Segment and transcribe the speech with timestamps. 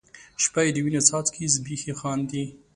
[0.43, 2.43] شپه یې د وینو څاڅکي زبیښي خاندي